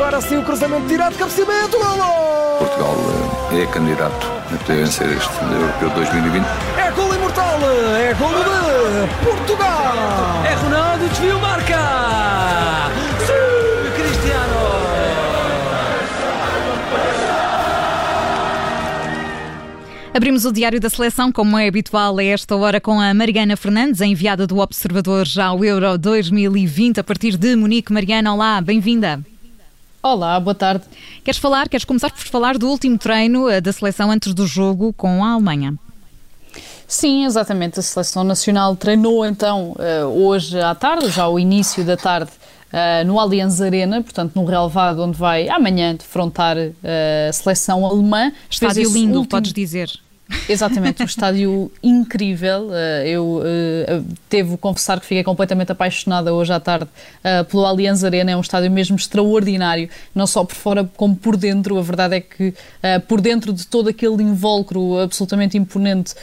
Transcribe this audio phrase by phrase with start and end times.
[0.00, 2.58] agora sim o cruzamento direto, cabeceamento, golo!
[2.58, 2.96] Portugal
[3.52, 6.42] é candidato a vencer este Europeu 2020.
[6.78, 7.58] É golo imortal,
[7.98, 9.94] é golo de Portugal!
[10.48, 11.76] É Ronaldo, desvio, marca!
[13.26, 14.56] Sim, Cristiano!
[20.14, 24.00] Abrimos o Diário da Seleção, como é habitual a esta hora, com a Mariana Fernandes,
[24.00, 27.92] a enviada do Observador já ao Euro 2020, a partir de Munique.
[27.92, 29.22] Mariana, olá, bem-vinda.
[30.02, 30.84] Olá, boa tarde.
[31.22, 34.94] Queres falar, queres começar por falar do último treino eh, da seleção antes do jogo
[34.94, 35.74] com a Alemanha?
[36.88, 37.78] Sim, exatamente.
[37.78, 42.30] A seleção nacional treinou então eh, hoje à tarde, já ao início da tarde,
[42.70, 48.30] Uh, no Allianz Arena, portanto no relevado onde vai amanhã defrontar uh, a seleção alemã.
[48.48, 49.26] Estádio lindo, último...
[49.26, 49.90] podes dizer.
[50.48, 52.70] Exatamente, um estádio incrível.
[52.72, 58.04] Eh, eu uh, devo confessar que fiquei completamente apaixonada hoje à tarde uh, pelo Allianz
[58.04, 58.30] Arena.
[58.30, 61.78] É um estádio mesmo extraordinário, não só por fora como por dentro.
[61.78, 62.54] A verdade é que
[63.06, 66.14] por dentro de todo aquele invólucro absolutamente imponente,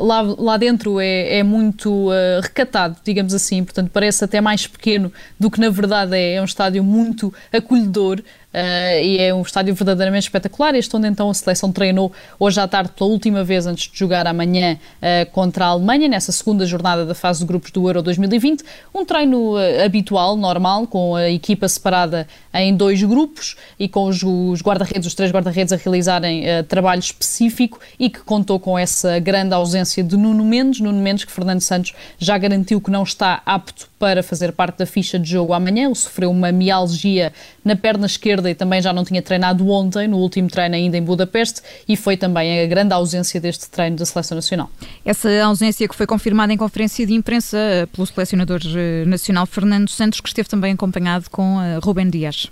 [0.00, 2.08] lá, lá dentro é, é muito
[2.42, 3.64] recatado, digamos assim.
[3.64, 6.34] Portanto, parece até mais pequeno do que na verdade é.
[6.34, 8.22] É um estádio muito acolhedor.
[8.56, 10.74] Uh, e é um estádio verdadeiramente espetacular.
[10.74, 14.26] Este onde então a seleção treinou hoje à tarde pela última vez antes de jogar
[14.26, 18.64] amanhã uh, contra a Alemanha, nessa segunda jornada da fase de grupos do Euro 2020.
[18.94, 24.22] Um treino uh, habitual, normal, com a equipa separada em dois grupos e com os,
[24.22, 29.52] os guarda-redes, os três guarda-redes a realizarem trabalho específico e que contou com essa grande
[29.52, 30.80] ausência de Nuno Mendes.
[30.80, 34.86] Nuno Mendes, que Fernando Santos já garantiu que não está apto para fazer parte da
[34.86, 35.86] ficha de jogo amanhã.
[35.86, 37.32] Ele sofreu uma mialgia
[37.62, 41.02] na perna esquerda e também já não tinha treinado ontem, no último treino ainda em
[41.02, 44.70] Budapeste, e foi também a grande ausência deste treino da Seleção Nacional.
[45.04, 49.88] Essa ausência que foi confirmada em conferência de imprensa eh, pelo selecionador eh, nacional Fernando
[49.88, 52.50] Santos, que esteve também acompanhado com eh, Rubem Dias.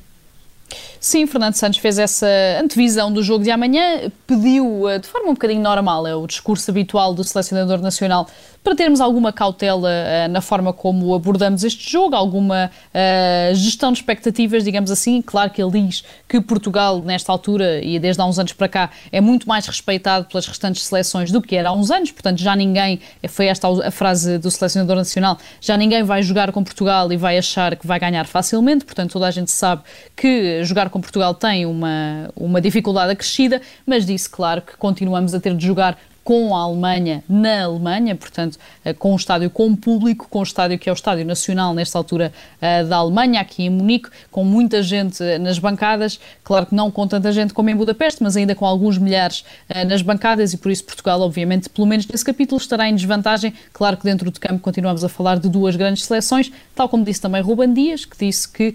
[1.01, 2.27] Sim, Fernando Santos fez essa
[2.61, 7.15] antevisão do jogo de amanhã, pediu de forma um bocadinho normal, é o discurso habitual
[7.15, 8.27] do selecionador nacional,
[8.65, 13.99] para termos alguma cautela uh, na forma como abordamos este jogo, alguma uh, gestão de
[13.99, 15.21] expectativas, digamos assim.
[15.21, 18.91] Claro que ele diz que Portugal, nesta altura e desde há uns anos para cá,
[19.13, 22.57] é muito mais respeitado pelas restantes seleções do que era há uns anos, portanto, já
[22.57, 27.19] ninguém, foi esta a frase do selecionador nacional, já ninguém vai jogar com Portugal e
[27.19, 29.83] vai achar que vai ganhar facilmente, portanto, toda a gente sabe
[30.17, 35.41] que jogar com Portugal tem uma, uma dificuldade acrescida, mas disse, claro, que continuamos a
[35.41, 40.27] ter de jogar com a Alemanha na Alemanha, portanto, eh, com um estádio com público,
[40.31, 43.71] com o estádio que é o Estádio Nacional, nesta altura eh, da Alemanha, aqui em
[43.71, 47.77] Munique, com muita gente eh, nas bancadas, claro que não com tanta gente como em
[47.77, 49.45] Budapeste, mas ainda com alguns milhares
[49.87, 53.53] nas bancadas e por isso Portugal, obviamente, pelo menos nesse capítulo, estará em desvantagem.
[53.73, 57.21] Claro que dentro do campo continuamos a falar de duas grandes seleções, tal como disse
[57.21, 58.75] também Ruban Dias, que disse que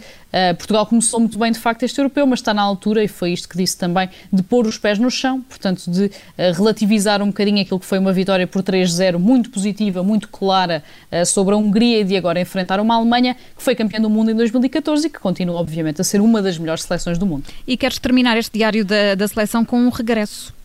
[0.57, 3.49] Portugal começou muito bem, de facto, este europeu, mas está na altura, e foi isto
[3.49, 7.85] que disse também, de pôr os pés no chão, portanto, de relativizar um aquilo que
[7.85, 12.17] foi uma vitória por 3-0 muito positiva, muito clara uh, sobre a Hungria e de
[12.17, 16.01] agora enfrentar uma Alemanha que foi campeã do mundo em 2014 e que continua, obviamente,
[16.01, 17.45] a ser uma das melhores seleções do mundo.
[17.67, 20.58] E queres terminar este diário da, da seleção com um regresso?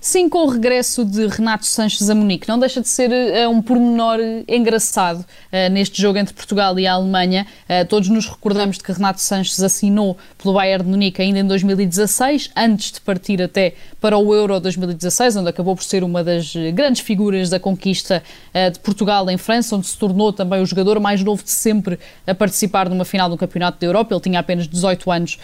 [0.00, 3.60] Sim, com o regresso de Renato Sanches a Munique, não deixa de ser uh, um
[3.60, 7.46] pormenor engraçado uh, neste jogo entre Portugal e a Alemanha.
[7.68, 11.46] Uh, todos nos recordamos de que Renato Sanches assinou pelo Bayern de Munique ainda em
[11.46, 16.54] 2016, antes de partir até para o Euro 2016, onde acabou por ser uma das
[16.74, 18.22] grandes figuras da conquista
[18.72, 22.34] de Portugal em França, onde se tornou também o jogador mais novo de sempre a
[22.34, 24.14] participar numa final do Campeonato da Europa.
[24.14, 25.38] Ele tinha apenas 18 anos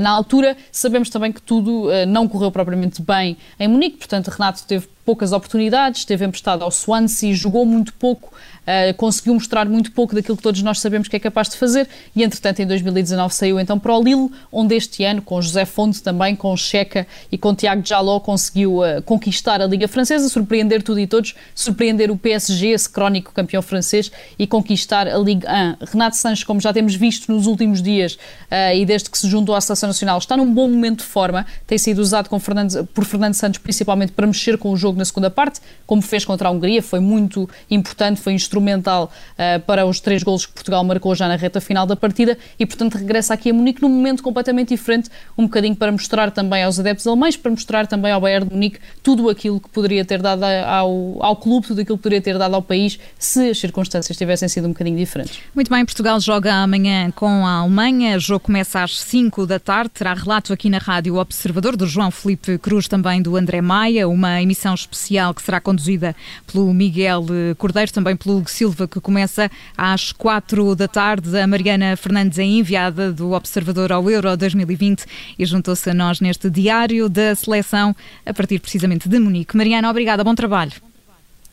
[0.00, 0.56] na altura.
[0.72, 6.00] Sabemos também que tudo não correu propriamente bem em Munique, portanto, Renato teve poucas oportunidades,
[6.00, 10.60] esteve emprestado ao Swansea, jogou muito pouco, uh, conseguiu mostrar muito pouco daquilo que todos
[10.60, 14.02] nós sabemos que é capaz de fazer e, entretanto, em 2019 saiu então para o
[14.02, 18.80] Lille, onde este ano, com José Fonte também, com Checa e com Tiago Jaló, conseguiu
[18.82, 23.62] uh, conquistar a Liga Francesa, surpreender tudo e todos, surpreender o PSG, esse crónico campeão
[23.62, 25.48] francês, e conquistar a Liga
[25.80, 25.86] 1.
[25.90, 29.54] Renato Sanches, como já temos visto nos últimos dias uh, e desde que se juntou
[29.54, 33.58] à Seleção Nacional, está num bom momento de forma, tem sido usado por Fernando Santos
[33.58, 37.00] principalmente para mexer com o jogo na segunda parte, como fez contra a Hungria, foi
[37.00, 41.60] muito importante, foi instrumental uh, para os três golos que Portugal marcou já na reta
[41.60, 45.76] final da partida e, portanto, regressa aqui a Munique num momento completamente diferente, um bocadinho
[45.76, 49.60] para mostrar também aos adeptos alemães, para mostrar também ao Bayern de Munique tudo aquilo
[49.60, 52.98] que poderia ter dado ao, ao clube, tudo aquilo que poderia ter dado ao país
[53.18, 55.38] se as circunstâncias tivessem sido um bocadinho diferentes.
[55.54, 59.90] Muito bem, Portugal joga amanhã com a Alemanha, o jogo começa às 5 da tarde,
[59.90, 64.42] terá relato aqui na rádio Observador do João Felipe Cruz, também do André Maia, uma
[64.42, 66.16] emissão especial especial que será conduzida
[66.50, 67.26] pelo Miguel
[67.56, 71.38] Cordeiro, também pelo Hugo Silva, que começa às quatro da tarde.
[71.38, 75.04] A Mariana Fernandes é enviada do Observador ao Euro 2020
[75.38, 77.94] e juntou-se a nós neste diário da seleção
[78.24, 79.56] a partir precisamente de Munique.
[79.56, 80.72] Mariana, obrigada, bom trabalho.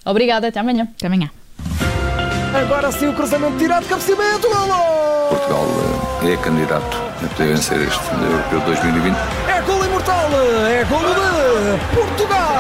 [0.06, 0.88] Obrigada, até amanhã.
[0.96, 1.30] Até amanhã.
[2.56, 5.28] Agora sim o cruzamento tirado, cabeceamento, golo!
[5.30, 5.66] Portugal
[6.24, 9.16] eh, é candidato a poder vencer este Europeu 2020.
[9.50, 10.30] É golo imortal,
[10.66, 12.55] é golo de Portugal!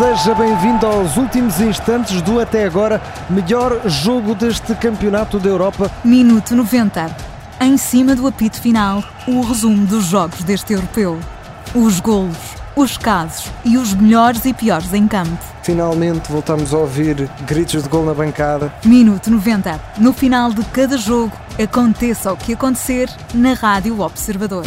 [0.00, 5.90] Seja bem-vindo aos últimos instantes do até agora melhor jogo deste Campeonato da Europa.
[6.02, 7.14] Minuto 90.
[7.60, 11.20] Em cima do apito final, o resumo dos jogos deste europeu.
[11.74, 12.38] Os golos,
[12.74, 15.36] os casos e os melhores e piores em campo.
[15.62, 18.72] Finalmente voltamos a ouvir gritos de gol na bancada.
[18.82, 19.78] Minuto 90.
[19.98, 21.32] No final de cada jogo,
[21.62, 24.64] aconteça o que acontecer na Rádio Observador.